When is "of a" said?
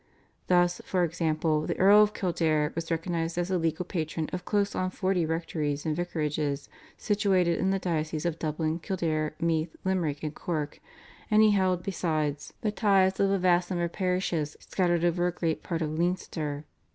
13.19-13.37